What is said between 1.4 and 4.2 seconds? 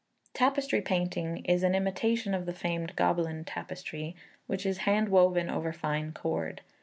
is an imitation of the famed Gobelin tapestry,